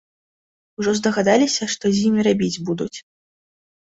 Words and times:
Ужо 0.83 0.93
здагадаліся, 0.99 1.63
што 1.73 1.91
з 1.97 2.05
імі 2.07 2.21
рабіць 2.29 2.61
будуць. 2.71 2.97